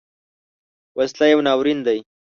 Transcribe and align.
وسله 0.97 1.25
یو 1.33 1.39
ناورین 1.47 1.79
دی 1.85 1.99